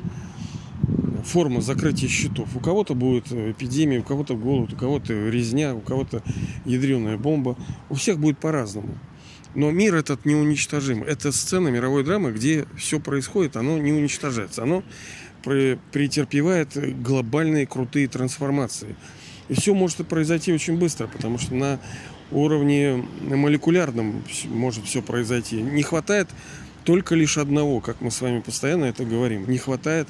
форма 1.25 1.61
закрытия 1.61 2.07
счетов. 2.07 2.55
У 2.55 2.59
кого-то 2.59 2.93
будет 2.93 3.31
эпидемия, 3.31 3.99
у 3.99 4.03
кого-то 4.03 4.35
голод, 4.35 4.73
у 4.73 4.75
кого-то 4.75 5.13
резня, 5.29 5.73
у 5.73 5.81
кого-то 5.81 6.21
ядреная 6.65 7.17
бомба. 7.17 7.57
У 7.89 7.95
всех 7.95 8.19
будет 8.19 8.37
по-разному. 8.37 8.97
Но 9.55 9.71
мир 9.71 9.95
этот 9.95 10.25
неуничтожим. 10.25 11.03
Это 11.03 11.31
сцена 11.31 11.69
мировой 11.69 12.03
драмы, 12.03 12.31
где 12.31 12.65
все 12.77 12.99
происходит, 12.99 13.55
оно 13.55 13.77
не 13.77 13.93
уничтожается. 13.93 14.63
Оно 14.63 14.83
претерпевает 15.43 17.01
глобальные 17.01 17.65
крутые 17.65 18.07
трансформации. 18.07 18.95
И 19.47 19.53
все 19.53 19.73
может 19.73 20.05
произойти 20.07 20.51
очень 20.51 20.77
быстро, 20.77 21.07
потому 21.07 21.37
что 21.37 21.53
на 21.53 21.79
уровне 22.31 23.05
молекулярном 23.21 24.23
может 24.45 24.85
все 24.85 25.01
произойти. 25.01 25.61
Не 25.61 25.83
хватает 25.83 26.29
только 26.83 27.15
лишь 27.15 27.37
одного, 27.37 27.81
как 27.81 28.01
мы 28.01 28.11
с 28.11 28.21
вами 28.21 28.41
постоянно 28.41 28.85
это 28.85 29.05
говорим. 29.05 29.49
Не 29.49 29.57
хватает 29.57 30.07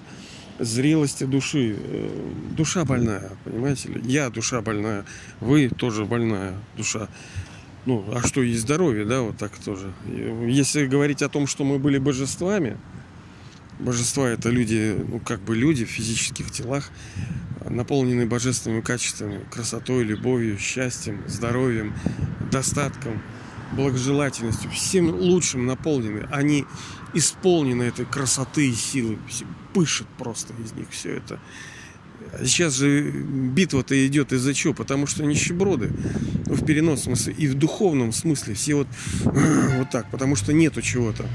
зрелости 0.60 1.26
души. 1.26 1.76
Э, 1.78 2.32
душа 2.56 2.86
больная, 2.86 3.32
понимаете 3.44 3.90
ли? 3.90 4.02
Я 4.04 4.30
душа 4.30 4.62
больная, 4.62 5.06
вы 5.40 5.70
тоже 5.70 6.06
больная 6.06 6.54
душа. 6.78 7.08
Ну, 7.86 8.04
а 8.14 8.26
что 8.26 8.42
есть 8.42 8.62
здоровье, 8.62 9.06
да, 9.06 9.22
вот 9.22 9.38
так 9.38 9.52
тоже. 9.58 9.94
Если 10.48 10.88
говорить 10.88 11.22
о 11.22 11.30
том, 11.30 11.46
что 11.46 11.64
мы 11.64 11.78
были 11.78 12.00
божествами, 12.00 12.78
Божества 13.80 14.30
это 14.30 14.50
люди, 14.50 14.96
ну 15.08 15.20
как 15.20 15.42
бы 15.42 15.56
люди 15.56 15.84
в 15.84 15.90
физических 15.90 16.50
телах, 16.50 16.92
наполненные 17.70 18.26
божественными 18.26 18.82
качествами, 18.82 19.46
красотой, 19.50 20.04
любовью, 20.04 20.58
счастьем, 20.58 21.24
здоровьем, 21.28 21.94
достатком, 22.52 23.22
благожелательностью, 23.74 24.70
всем 24.72 25.10
лучшим 25.10 25.66
наполнены. 25.66 26.28
Они 26.32 26.66
исполнены 27.14 27.84
этой 27.84 28.06
красоты 28.06 28.70
и 28.70 28.74
силы, 28.74 29.18
пышет 29.74 30.08
просто 30.18 30.54
из 30.64 30.74
них 30.74 30.88
все 30.92 31.16
это. 31.16 31.40
Сейчас 32.44 32.74
же 32.74 33.12
битва-то 33.12 34.08
идет 34.08 34.34
из-за 34.34 34.54
чего? 34.54 34.74
Потому 34.74 35.08
что 35.08 35.24
нищеброды 35.24 35.92
в 36.46 36.66
переносном 36.66 37.16
смысле 37.16 37.34
и 37.38 37.48
в 37.48 37.56
духовном 37.56 38.12
смысле 38.12 38.54
все 38.56 38.76
вот, 38.76 38.88
вот 39.24 39.90
так, 39.90 40.10
потому 40.12 40.36
что 40.36 40.54
нету 40.54 40.82
чего-то. 40.82 41.26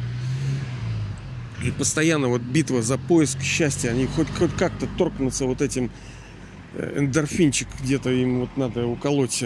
И 1.64 1.70
постоянно 1.70 2.28
вот 2.28 2.40
битва 2.40 2.82
за 2.82 2.96
поиск 2.96 3.40
счастья, 3.42 3.90
они 3.90 4.06
хоть, 4.06 4.28
хоть 4.38 4.54
как-то 4.56 4.86
торкнутся 4.98 5.44
вот 5.44 5.60
этим 5.60 5.90
эндорфинчик 6.74 7.68
где-то 7.82 8.10
им 8.10 8.40
вот 8.40 8.56
надо 8.56 8.86
уколоть 8.86 9.44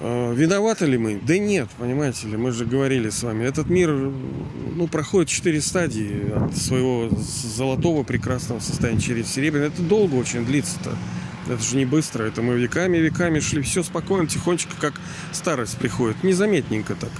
а, 0.00 0.32
Виноваты 0.32 0.86
ли 0.86 0.98
мы? 0.98 1.20
Да 1.22 1.38
нет, 1.38 1.68
понимаете 1.78 2.26
ли, 2.26 2.36
мы 2.36 2.52
же 2.52 2.66
говорили 2.66 3.10
с 3.10 3.22
вами. 3.22 3.44
Этот 3.44 3.68
мир 3.70 3.90
ну, 3.90 4.86
проходит 4.88 5.30
четыре 5.30 5.60
стадии 5.60 6.32
от 6.34 6.56
своего 6.56 7.08
золотого 7.10 8.02
прекрасного 8.02 8.60
состояния 8.60 9.00
через 9.00 9.30
серебряный. 9.30 9.68
Это 9.68 9.82
долго 9.82 10.16
очень 10.16 10.44
длится-то. 10.44 10.90
Это 11.48 11.62
же 11.62 11.76
не 11.76 11.84
быстро. 11.84 12.24
Это 12.24 12.42
мы 12.42 12.54
веками, 12.54 12.98
веками 12.98 13.40
шли. 13.40 13.62
Все 13.62 13.82
спокойно, 13.82 14.26
тихонечко, 14.26 14.72
как 14.80 14.94
старость 15.32 15.78
приходит. 15.78 16.22
Незаметненько 16.24 16.94
так. 16.94 17.10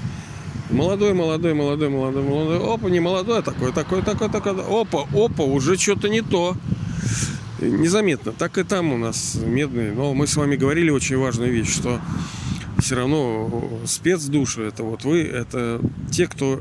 Молодой, 0.71 1.13
молодой, 1.13 1.55
молодой, 1.55 1.91
молодой, 1.91 2.23
молодой. 2.23 2.75
Опа, 2.75 2.89
не 2.89 3.01
молодой, 3.01 3.41
а 3.41 3.43
такой, 3.43 3.73
такой, 3.73 4.03
такой, 4.03 4.31
такой. 4.31 4.53
Опа, 4.53 5.07
опа, 5.15 5.45
уже 5.45 5.77
что-то 5.77 6.09
не 6.09 6.23
то. 6.23 6.57
Незаметно. 7.71 8.33
Так 8.33 8.59
и 8.59 8.63
там 8.63 8.93
у 8.93 8.99
нас 8.99 9.39
медные. 9.45 9.93
Но 9.93 10.15
мы 10.15 10.27
с 10.27 10.37
вами 10.37 10.57
говорили 10.57 10.91
очень 10.91 11.17
важную 11.17 11.53
вещь, 11.53 11.73
что 11.73 12.01
все 12.79 12.97
равно 12.97 13.81
спецдуши, 13.87 14.63
это 14.63 14.83
вот 14.83 15.05
вы, 15.05 15.23
это 15.23 15.81
те, 16.11 16.27
кто 16.27 16.61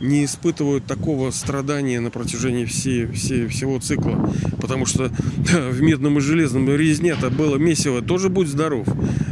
не 0.00 0.24
испытывают 0.24 0.84
такого 0.84 1.30
страдания 1.30 2.00
на 2.00 2.10
протяжении 2.10 2.64
всей, 2.64 3.06
всей, 3.06 3.46
всего 3.46 3.78
цикла. 3.78 4.34
Потому 4.60 4.84
что 4.84 5.08
да, 5.08 5.68
в 5.68 5.80
медном 5.80 6.18
и 6.18 6.20
железном 6.20 6.68
резне-то 6.68 7.30
было 7.30 7.56
месиво, 7.56 8.02
тоже 8.02 8.28
будь 8.28 8.48
здоров. 8.48 8.86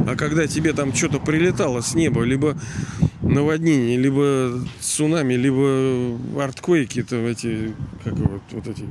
А 0.07 0.15
когда 0.15 0.47
тебе 0.47 0.71
там 0.73 0.93
что-то 0.93 1.19
прилетало 1.19 1.81
с 1.81 1.93
неба, 1.93 2.23
либо 2.23 2.57
наводнение, 3.21 3.97
либо 3.97 4.61
цунами, 4.79 5.33
либо 5.33 6.17
артквейки, 6.41 7.03
то 7.03 7.17
эти, 7.17 7.73
как 8.03 8.13
вот, 8.13 8.41
вот 8.51 8.67
эти 8.67 8.83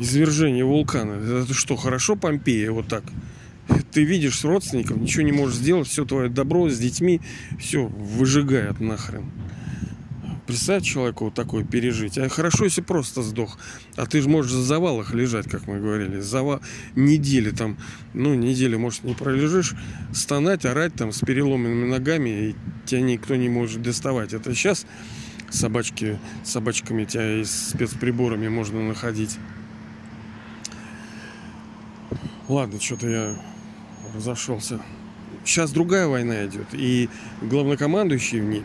из, 0.00 0.08
извержения 0.08 0.64
вулкана. 0.64 1.12
Это 1.42 1.54
что, 1.54 1.76
хорошо 1.76 2.16
Помпея 2.16 2.72
вот 2.72 2.88
так? 2.88 3.04
Ты 3.92 4.04
видишь 4.04 4.44
родственников, 4.44 4.96
ничего 4.96 5.22
не 5.22 5.32
можешь 5.32 5.56
сделать, 5.56 5.86
все 5.86 6.04
твое 6.04 6.28
добро 6.28 6.68
с 6.68 6.78
детьми, 6.78 7.20
все 7.58 7.86
выжигает 7.86 8.80
нахрен. 8.80 9.30
Представь 10.46 10.82
человеку 10.82 11.26
вот 11.26 11.34
такое 11.34 11.64
пережить. 11.64 12.18
А 12.18 12.28
хорошо, 12.28 12.64
если 12.64 12.80
просто 12.80 13.22
сдох. 13.22 13.56
А 13.94 14.06
ты 14.06 14.20
же 14.20 14.28
можешь 14.28 14.50
в 14.50 14.64
завалах 14.64 15.14
лежать, 15.14 15.48
как 15.48 15.68
мы 15.68 15.78
говорили. 15.78 16.18
Зава... 16.18 16.60
Недели 16.96 17.50
там, 17.50 17.76
ну, 18.14 18.34
недели, 18.34 18.74
может, 18.74 19.04
не 19.04 19.14
пролежишь, 19.14 19.74
стонать, 20.12 20.64
орать 20.64 20.94
там 20.94 21.12
с 21.12 21.20
переломанными 21.20 21.88
ногами, 21.88 22.30
и 22.30 22.56
тебя 22.84 23.02
никто 23.02 23.36
не 23.36 23.48
может 23.48 23.80
доставать. 23.82 24.32
Это 24.32 24.52
сейчас 24.52 24.86
собачки, 25.50 26.18
собачками 26.42 27.04
тебя 27.04 27.40
и 27.40 27.44
с 27.44 27.68
спецприборами 27.70 28.48
можно 28.48 28.82
находить. 28.82 29.38
Ладно, 32.50 32.80
что-то 32.80 33.08
я 33.08 33.36
разошелся. 34.12 34.80
Сейчас 35.44 35.70
другая 35.70 36.08
война 36.08 36.46
идет, 36.46 36.66
и 36.72 37.08
главнокомандующий 37.42 38.40
в 38.40 38.44
ней 38.44 38.64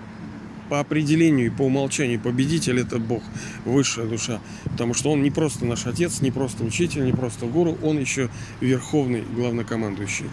по 0.71 0.79
определению 0.79 1.45
и 1.45 1.49
по 1.51 1.61
умолчанию 1.61 2.19
победитель 2.19 2.79
это 2.79 2.97
Бог, 2.97 3.21
высшая 3.63 4.07
душа. 4.07 4.39
Потому 4.63 4.95
что 4.95 5.11
он 5.11 5.21
не 5.21 5.29
просто 5.29 5.67
наш 5.67 5.85
отец, 5.85 6.21
не 6.21 6.31
просто 6.31 6.63
учитель, 6.63 7.05
не 7.05 7.11
просто 7.11 7.45
гуру, 7.45 7.77
он 7.83 7.99
еще 7.99 8.31
верховный 8.59 9.23
главнокомандующий. 9.35 10.31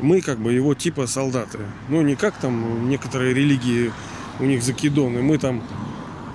Мы 0.00 0.22
как 0.22 0.38
бы 0.38 0.54
его 0.54 0.74
типа 0.74 1.06
солдаты. 1.06 1.58
Ну, 1.90 2.00
не 2.00 2.16
как 2.16 2.38
там 2.38 2.88
некоторые 2.88 3.34
религии, 3.34 3.92
у 4.40 4.44
них 4.44 4.62
закидоны. 4.62 5.20
Мы 5.20 5.36
там 5.36 5.62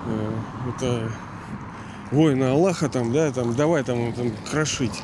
э, 0.06 0.32
это 0.76 1.10
воины 2.12 2.44
Аллаха 2.44 2.88
там, 2.88 3.12
да, 3.12 3.32
там 3.32 3.52
давай 3.56 3.82
там, 3.82 4.12
там 4.12 4.30
крошить. 4.48 5.02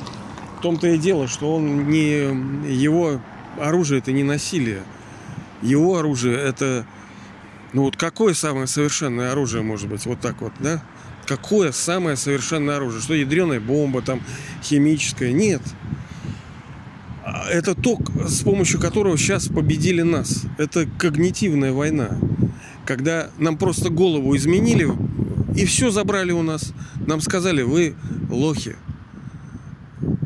В 0.57 0.61
том-то 0.61 0.87
и 0.87 0.97
дело, 0.97 1.27
что 1.27 1.55
он 1.55 1.89
не 1.89 2.71
его 2.71 3.21
оружие 3.59 3.99
это 3.99 4.11
не 4.11 4.23
насилие. 4.23 4.83
Его 5.61 5.97
оружие 5.97 6.37
это 6.37 6.85
ну 7.73 7.83
вот 7.83 7.97
какое 7.97 8.33
самое 8.33 8.67
совершенное 8.67 9.31
оружие 9.31 9.61
может 9.61 9.89
быть? 9.89 10.05
Вот 10.05 10.19
так 10.19 10.41
вот, 10.41 10.53
да? 10.59 10.81
Какое 11.25 11.71
самое 11.71 12.15
совершенное 12.15 12.77
оружие? 12.77 13.01
Что 13.01 13.13
ядреная 13.13 13.59
бомба, 13.59 14.01
там, 14.01 14.21
химическая? 14.63 15.33
Нет. 15.33 15.61
А 17.25 17.49
это 17.49 17.75
то, 17.75 17.99
с 18.25 18.41
помощью 18.41 18.79
которого 18.79 19.17
сейчас 19.17 19.47
победили 19.47 20.01
нас. 20.01 20.43
Это 20.57 20.87
когнитивная 20.97 21.73
война. 21.73 22.17
Когда 22.85 23.29
нам 23.37 23.57
просто 23.57 23.89
голову 23.89 24.35
изменили 24.37 24.87
и 25.55 25.65
все 25.65 25.91
забрали 25.91 26.31
у 26.31 26.43
нас. 26.43 26.71
Нам 27.05 27.19
сказали, 27.19 27.61
вы 27.63 27.95
лохи. 28.29 28.77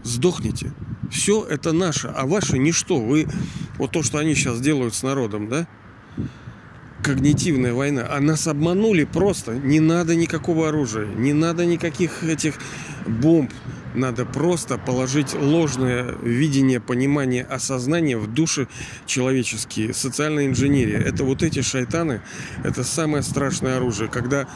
Сдохните. 0.04 0.72
Все 1.12 1.44
это 1.44 1.74
наше, 1.74 2.08
а 2.08 2.26
ваше 2.26 2.58
ничто. 2.58 3.00
Вы 3.00 3.28
вот 3.78 3.92
то, 3.92 4.04
что 4.04 4.18
они 4.18 4.36
сейчас 4.36 4.62
делают 4.62 4.96
с 4.96 5.04
народом, 5.04 5.50
да? 5.50 5.68
когнитивная 7.02 7.74
война. 7.74 8.08
А 8.10 8.20
нас 8.20 8.48
обманули 8.48 9.04
просто. 9.04 9.54
Не 9.54 9.80
надо 9.80 10.16
никакого 10.16 10.70
оружия, 10.70 11.06
не 11.06 11.34
надо 11.34 11.66
никаких 11.66 12.24
этих 12.24 12.56
бомб. 13.08 13.52
Надо 13.94 14.26
просто 14.26 14.78
положить 14.78 15.34
ложное 15.34 16.16
видение, 16.24 16.80
понимание, 16.80 17.44
осознание 17.44 18.18
в 18.18 18.34
души 18.34 18.70
человеческие. 19.06 19.94
Социальная 19.94 20.46
инженерия. 20.46 20.98
Это 20.98 21.26
вот 21.26 21.44
эти 21.44 21.62
шайтаны, 21.62 22.22
это 22.64 22.86
самое 22.86 23.22
страшное 23.22 23.76
оружие. 23.76 24.10
Когда 24.10 24.48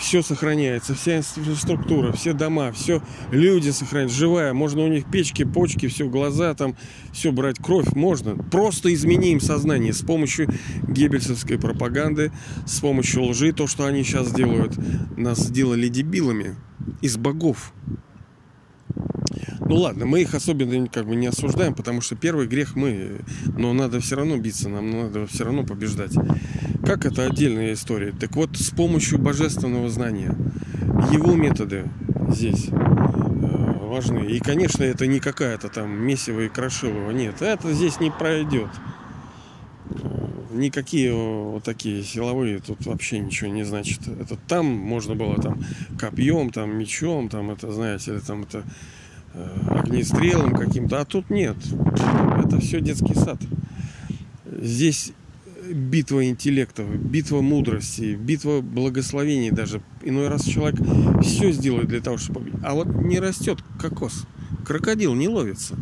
все 0.00 0.22
сохраняется, 0.22 0.94
вся 0.94 1.18
инфраструктура, 1.18 2.12
все 2.12 2.32
дома, 2.32 2.72
все 2.72 3.02
люди 3.30 3.70
сохраняются, 3.70 4.18
живая, 4.18 4.52
можно 4.54 4.82
у 4.82 4.88
них 4.88 5.04
печки, 5.04 5.44
почки, 5.44 5.86
все, 5.86 6.08
глаза 6.08 6.54
там, 6.54 6.74
все 7.12 7.30
брать, 7.30 7.58
кровь 7.58 7.92
можно. 7.94 8.34
Просто 8.34 8.92
измени 8.92 9.32
им 9.32 9.40
сознание 9.40 9.92
с 9.92 10.00
помощью 10.00 10.48
геббельсовской 10.88 11.58
пропаганды, 11.58 12.32
с 12.66 12.80
помощью 12.80 13.24
лжи, 13.24 13.52
то, 13.52 13.66
что 13.66 13.84
они 13.84 14.02
сейчас 14.02 14.32
делают. 14.32 14.72
Нас 15.16 15.38
сделали 15.38 15.88
дебилами 15.88 16.56
из 17.02 17.16
богов. 17.16 17.72
Ну 19.70 19.76
ладно, 19.76 20.04
мы 20.04 20.22
их 20.22 20.34
особенно 20.34 20.88
как 20.88 21.06
бы 21.06 21.14
не 21.14 21.28
осуждаем, 21.28 21.74
потому 21.74 22.00
что 22.00 22.16
первый 22.16 22.48
грех 22.48 22.74
мы, 22.74 23.20
но 23.56 23.72
надо 23.72 24.00
все 24.00 24.16
равно 24.16 24.36
биться, 24.36 24.68
нам 24.68 24.90
надо 24.90 25.28
все 25.28 25.44
равно 25.44 25.62
побеждать. 25.62 26.12
Как 26.84 27.06
это 27.06 27.24
отдельная 27.24 27.74
история? 27.74 28.10
Так 28.10 28.34
вот, 28.34 28.56
с 28.56 28.70
помощью 28.70 29.20
божественного 29.20 29.88
знания, 29.88 30.34
его 31.12 31.36
методы 31.36 31.88
здесь 32.30 32.66
э, 32.66 32.74
важны. 33.86 34.26
И, 34.26 34.40
конечно, 34.40 34.82
это 34.82 35.06
не 35.06 35.20
какая-то 35.20 35.68
там 35.68 35.88
месиво 36.04 36.40
и 36.40 36.48
крошилова. 36.48 37.12
Нет, 37.12 37.40
это 37.40 37.72
здесь 37.72 38.00
не 38.00 38.10
пройдет. 38.10 38.70
Э, 39.90 40.30
никакие 40.50 41.12
вот 41.12 41.62
такие 41.62 42.02
силовые 42.02 42.58
тут 42.58 42.86
вообще 42.86 43.20
ничего 43.20 43.48
не 43.50 43.62
значит. 43.62 44.00
Это 44.08 44.36
там 44.36 44.66
можно 44.66 45.14
было 45.14 45.40
там 45.40 45.62
копьем, 45.96 46.50
там 46.50 46.76
мечом, 46.76 47.28
там 47.28 47.52
это, 47.52 47.70
знаете, 47.70 48.10
или 48.10 48.18
там 48.18 48.42
это 48.42 48.64
огнестрелом 49.66 50.54
каким-то, 50.54 51.00
а 51.00 51.04
тут 51.04 51.30
нет. 51.30 51.56
Это 52.44 52.58
все 52.60 52.80
детский 52.80 53.14
сад. 53.14 53.40
Здесь 54.44 55.12
битва 55.72 56.26
интеллектов, 56.26 56.86
битва 56.96 57.40
мудрости, 57.40 58.14
битва 58.14 58.60
благословений 58.60 59.50
даже. 59.50 59.82
Иной 60.02 60.28
раз 60.28 60.44
человек 60.44 60.80
все 61.22 61.52
сделает 61.52 61.88
для 61.88 62.00
того, 62.00 62.18
чтобы 62.18 62.40
победить. 62.40 62.60
А 62.64 62.74
вот 62.74 62.88
не 62.88 63.20
растет 63.20 63.62
кокос. 63.78 64.26
Крокодил 64.64 65.14
не 65.14 65.28
ловится. 65.28 65.76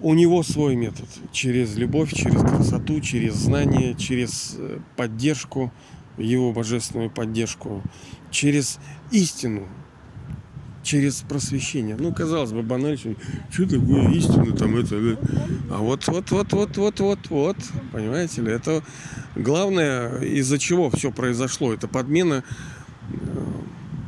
У 0.00 0.14
него 0.14 0.42
свой 0.44 0.76
метод. 0.76 1.08
Через 1.32 1.76
любовь, 1.76 2.12
через 2.12 2.40
красоту, 2.40 3.00
через 3.00 3.34
знание, 3.34 3.94
через 3.96 4.54
э, 4.56 4.78
поддержку, 4.96 5.72
его 6.16 6.52
божественную 6.52 7.10
поддержку, 7.10 7.82
через 8.30 8.78
истину, 9.10 9.66
через 10.82 11.16
просвещение. 11.22 11.96
Ну, 11.98 12.12
казалось 12.14 12.52
бы, 12.52 12.62
банально, 12.62 12.96
что 12.96 13.68
такое 13.68 14.10
истина 14.12 14.56
там 14.56 14.76
это, 14.76 15.00
да? 15.00 15.20
А 15.70 15.78
вот, 15.78 16.06
вот, 16.08 16.30
вот, 16.30 16.52
вот, 16.52 16.76
вот, 16.76 17.00
вот, 17.00 17.18
вот, 17.28 17.56
понимаете 17.92 18.42
ли, 18.42 18.52
это 18.52 18.82
главное, 19.36 20.20
из-за 20.20 20.58
чего 20.58 20.90
все 20.90 21.12
произошло, 21.12 21.72
это 21.72 21.88
подмена 21.88 22.42
э, 23.10 23.14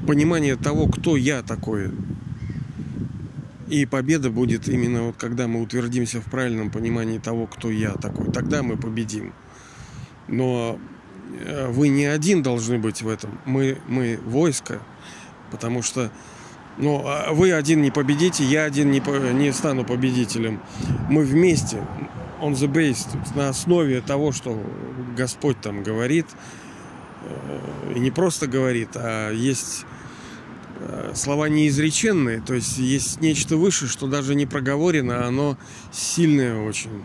понимания 0.06 0.56
того, 0.56 0.86
кто 0.86 1.16
я 1.16 1.42
такой. 1.42 1.90
И 3.68 3.86
победа 3.86 4.30
будет 4.30 4.68
именно 4.68 5.04
вот 5.04 5.16
когда 5.16 5.46
мы 5.46 5.62
утвердимся 5.62 6.20
в 6.20 6.24
правильном 6.24 6.72
понимании 6.72 7.18
того, 7.18 7.46
кто 7.46 7.70
я 7.70 7.92
такой. 7.92 8.32
Тогда 8.32 8.64
мы 8.64 8.76
победим. 8.76 9.32
Но 10.26 10.80
вы 11.68 11.88
не 11.88 12.06
один 12.06 12.42
должны 12.42 12.78
быть 12.78 13.02
в 13.02 13.08
этом. 13.08 13.38
Мы, 13.44 13.78
мы 13.86 14.18
войско, 14.24 14.80
потому 15.50 15.82
что 15.82 16.10
ну, 16.80 17.04
а 17.06 17.32
вы 17.32 17.52
один 17.52 17.82
не 17.82 17.90
победите, 17.90 18.44
я 18.44 18.64
один 18.64 18.90
не, 18.90 19.02
не 19.32 19.52
стану 19.52 19.84
победителем. 19.84 20.62
Мы 21.08 21.24
вместе, 21.24 21.84
on 22.40 22.52
the 22.52 22.66
base, 22.66 23.06
на 23.34 23.50
основе 23.50 24.00
того, 24.00 24.32
что 24.32 24.58
Господь 25.16 25.60
там 25.60 25.82
говорит, 25.82 26.26
э, 27.24 27.92
и 27.96 27.98
не 27.98 28.10
просто 28.10 28.46
говорит, 28.46 28.90
а 28.94 29.30
есть 29.30 29.84
э, 30.78 31.12
слова 31.14 31.50
неизреченные, 31.50 32.40
то 32.40 32.54
есть 32.54 32.78
есть 32.78 33.20
нечто 33.20 33.56
выше, 33.56 33.86
что 33.86 34.06
даже 34.06 34.34
не 34.34 34.46
проговорено, 34.46 35.26
оно 35.26 35.58
сильное 35.92 36.62
очень. 36.62 37.04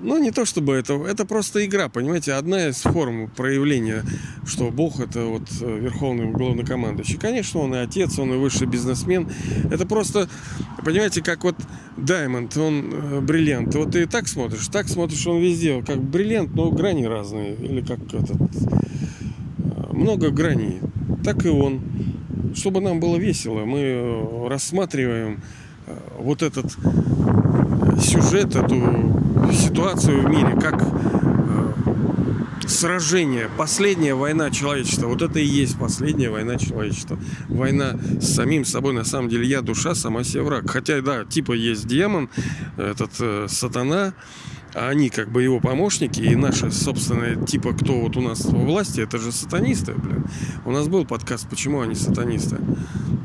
Ну, 0.00 0.18
не 0.18 0.30
то 0.30 0.44
чтобы 0.44 0.74
это, 0.74 0.94
это 1.06 1.24
просто 1.24 1.64
игра, 1.64 1.88
понимаете, 1.88 2.34
одна 2.34 2.68
из 2.68 2.76
форм 2.76 3.30
проявления, 3.34 4.04
что 4.44 4.70
Бог 4.70 5.00
это 5.00 5.24
вот 5.24 5.48
э, 5.62 5.78
верховный 5.78 6.30
главнокомандующий. 6.30 7.18
Конечно, 7.18 7.60
он 7.60 7.74
и 7.74 7.78
отец, 7.78 8.18
он 8.18 8.34
и 8.34 8.36
высший 8.36 8.66
бизнесмен. 8.66 9.28
Это 9.70 9.86
просто, 9.86 10.28
понимаете, 10.84 11.22
как 11.22 11.44
вот 11.44 11.56
Даймонд, 11.96 12.56
он 12.58 12.92
э, 12.92 13.20
бриллиант. 13.20 13.74
Вот 13.74 13.92
ты 13.92 14.06
так 14.06 14.28
смотришь, 14.28 14.68
так 14.68 14.88
смотришь, 14.88 15.26
он 15.26 15.40
везде, 15.40 15.82
как 15.82 16.02
бриллиант, 16.02 16.54
но 16.54 16.70
грани 16.70 17.04
разные. 17.04 17.54
Или 17.54 17.80
как 17.80 18.00
этот, 18.00 18.38
э, 18.38 19.92
много 19.92 20.30
граней. 20.30 20.80
Так 21.24 21.46
и 21.46 21.48
он. 21.48 21.80
Чтобы 22.54 22.80
нам 22.80 23.00
было 23.00 23.16
весело, 23.16 23.64
мы 23.64 24.48
рассматриваем 24.48 25.42
вот 26.18 26.42
этот 26.42 26.74
сюжет, 28.00 28.56
эту 28.56 29.25
ситуацию 29.52 30.22
в 30.22 30.30
мире, 30.30 30.56
как 30.60 30.82
э, 30.82 31.72
сражение, 32.66 33.48
последняя 33.56 34.14
война 34.14 34.50
человечества. 34.50 35.06
Вот 35.06 35.22
это 35.22 35.38
и 35.38 35.46
есть 35.46 35.78
последняя 35.78 36.30
война 36.30 36.56
человечества. 36.56 37.18
Война 37.48 37.98
с 38.20 38.34
самим 38.34 38.64
собой. 38.64 38.92
На 38.92 39.04
самом 39.04 39.28
деле 39.28 39.46
я 39.46 39.62
душа, 39.62 39.94
сама 39.94 40.24
себе 40.24 40.42
враг. 40.42 40.70
Хотя, 40.70 41.00
да, 41.00 41.24
типа 41.24 41.52
есть 41.52 41.86
демон, 41.86 42.28
этот 42.76 43.12
э, 43.20 43.46
сатана, 43.48 44.14
а 44.76 44.88
они 44.90 45.08
как 45.08 45.30
бы 45.30 45.42
его 45.42 45.58
помощники, 45.58 46.20
и 46.20 46.36
наши, 46.36 46.70
собственно, 46.70 47.46
типа, 47.46 47.72
кто 47.72 47.98
вот 47.98 48.16
у 48.18 48.20
нас 48.20 48.44
во 48.44 48.58
власти, 48.58 49.00
это 49.00 49.16
же 49.16 49.32
сатанисты, 49.32 49.94
блин. 49.94 50.26
У 50.66 50.70
нас 50.70 50.86
был 50.86 51.06
подкаст, 51.06 51.48
почему 51.48 51.80
они 51.80 51.94
сатанисты. 51.94 52.58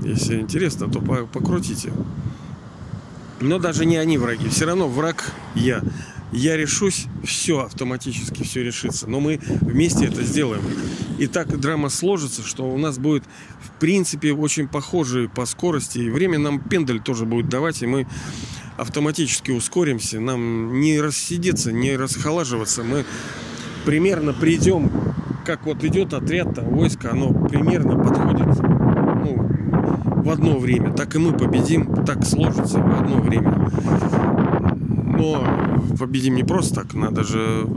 Если 0.01 0.39
интересно, 0.39 0.89
то 0.89 1.01
покрутите. 1.01 1.91
Но 3.41 3.59
даже 3.59 3.85
не 3.85 3.97
они 3.97 4.17
враги, 4.17 4.47
все 4.49 4.65
равно 4.65 4.87
враг 4.87 5.31
я 5.55 5.81
я 6.31 6.55
решусь, 6.55 7.07
все 7.23 7.59
автоматически 7.59 8.43
все 8.43 8.63
решится. 8.63 9.09
Но 9.09 9.19
мы 9.19 9.39
вместе 9.61 10.05
это 10.05 10.23
сделаем. 10.23 10.63
И 11.19 11.27
так 11.27 11.59
драма 11.59 11.89
сложится, 11.89 12.41
что 12.41 12.63
у 12.63 12.77
нас 12.77 12.97
будет, 12.97 13.23
в 13.61 13.79
принципе, 13.79 14.33
очень 14.33 14.67
похожие 14.67 15.27
по 15.27 15.45
скорости. 15.45 15.99
И 15.99 16.09
время 16.09 16.39
нам 16.39 16.59
пендель 16.59 17.01
тоже 17.01 17.25
будет 17.25 17.49
давать, 17.49 17.81
и 17.83 17.85
мы 17.85 18.07
автоматически 18.77 19.51
ускоримся. 19.51 20.19
Нам 20.19 20.79
не 20.79 21.01
рассидеться, 21.01 21.71
не 21.71 21.95
расхолаживаться. 21.97 22.83
Мы 22.83 23.05
примерно 23.85 24.33
придем, 24.33 24.89
как 25.45 25.65
вот 25.65 25.83
идет 25.83 26.13
отряд, 26.13 26.55
там, 26.55 26.65
войско, 26.69 27.11
оно 27.11 27.33
примерно 27.47 28.01
подходит 28.01 28.47
ну, 29.23 29.50
в 30.23 30.29
одно 30.29 30.57
время. 30.57 30.93
Так 30.93 31.15
и 31.15 31.19
мы 31.19 31.33
победим, 31.33 32.05
так 32.05 32.25
сложится 32.25 32.79
в 32.79 32.99
одно 32.99 33.17
время. 33.17 33.71
Но 35.17 35.43
победим 35.97 36.35
не 36.35 36.43
просто 36.43 36.75
так, 36.75 36.93
надо 36.93 37.23
же 37.23 37.67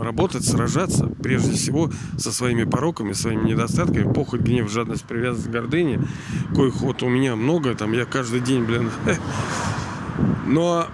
работать, 0.00 0.44
сражаться, 0.44 1.08
прежде 1.22 1.52
всего, 1.52 1.90
со 2.16 2.32
своими 2.32 2.64
пороками, 2.64 3.12
своими 3.12 3.50
недостатками, 3.50 4.10
похоть, 4.12 4.40
гнев, 4.40 4.70
жадность, 4.70 5.04
привязанность, 5.04 5.50
гордыни, 5.50 6.00
коих 6.54 6.80
вот 6.80 7.02
у 7.02 7.08
меня 7.08 7.36
много, 7.36 7.74
там 7.74 7.92
я 7.92 8.06
каждый 8.06 8.40
день, 8.40 8.64
блин, 8.64 8.90
но 10.46 10.86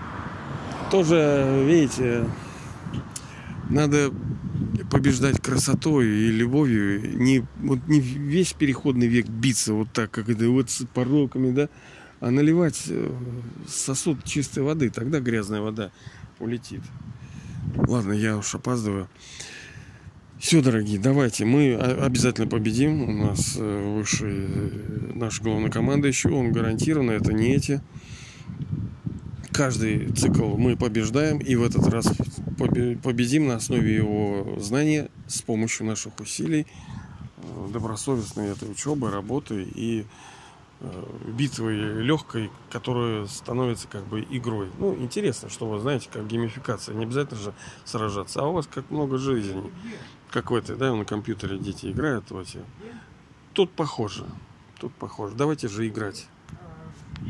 тоже, 0.90 1.62
видите, 1.66 2.25
надо 3.68 4.11
побеждать 4.90 5.40
красотой 5.40 6.07
и 6.07 6.31
любовью, 6.31 7.18
не, 7.18 7.44
вот 7.61 7.81
не 7.88 8.01
весь 8.01 8.53
переходный 8.53 9.07
век 9.07 9.27
биться 9.29 9.75
вот 9.75 9.92
так, 9.92 10.11
как 10.11 10.29
это 10.29 10.49
вот 10.49 10.70
с 10.70 10.85
пороками, 10.94 11.53
да, 11.53 11.68
а 12.20 12.31
наливать 12.31 12.85
э, 12.88 13.11
сосуд 13.68 14.25
чистой 14.25 14.62
воды, 14.62 14.90
тогда 14.90 15.20
грязная 15.20 15.61
вода 15.61 15.90
улетит. 16.38 16.83
Ладно, 17.77 18.12
я 18.12 18.37
уж 18.37 18.55
опаздываю. 18.55 19.09
Все, 20.38 20.62
дорогие, 20.62 20.99
давайте. 20.99 21.44
Мы 21.44 21.75
обязательно 21.75 22.46
победим. 22.46 23.03
У 23.03 23.27
нас 23.27 23.57
э, 23.59 23.96
высший 23.96 24.46
э, 24.46 25.12
наш 25.14 25.40
главнокомандующий, 25.40 26.31
он 26.31 26.53
гарантированно, 26.53 27.12
это 27.12 27.33
не 27.33 27.55
эти. 27.55 27.81
Каждый 29.51 30.12
цикл 30.12 30.57
мы 30.57 30.77
побеждаем, 30.77 31.38
и 31.38 31.55
в 31.55 31.64
этот 31.64 31.87
раз 31.88 32.12
победим 32.56 33.48
на 33.48 33.56
основе 33.56 33.94
его 33.94 34.56
знания 34.58 35.08
с 35.26 35.42
помощью 35.42 35.86
наших 35.86 36.18
усилий, 36.20 36.66
добросовестной 37.72 38.48
этой 38.48 38.70
учебы, 38.70 39.10
работы 39.10 39.62
и 39.62 40.06
Э, 40.78 41.04
битвой 41.28 42.02
легкой, 42.02 42.50
которая 42.70 43.26
становится 43.26 43.88
как 43.88 44.04
бы 44.04 44.20
игрой. 44.28 44.70
Ну, 44.78 44.94
интересно, 44.96 45.48
что 45.48 45.66
вы 45.66 45.80
знаете, 45.80 46.10
как 46.12 46.26
геймификация. 46.26 46.94
Не 46.94 47.04
обязательно 47.04 47.40
же 47.40 47.54
сражаться, 47.86 48.40
а 48.42 48.46
у 48.46 48.52
вас 48.52 48.66
как 48.66 48.90
много 48.90 49.16
жизней. 49.16 49.72
Как 50.30 50.50
в 50.50 50.54
этой, 50.54 50.76
да, 50.76 50.94
на 50.94 51.06
компьютере 51.06 51.58
дети 51.58 51.90
играют 51.90 52.30
в 52.30 52.38
эти. 52.38 52.60
Тут 53.54 53.70
похоже. 53.72 54.26
Тут 54.78 54.92
похоже. 54.92 55.34
Давайте 55.34 55.68
же 55.68 55.88
играть. 55.88 56.26